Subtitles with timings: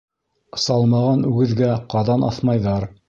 [0.61, 2.89] Салмаған үгеҙгә ҡаҙан аҫмайҙар.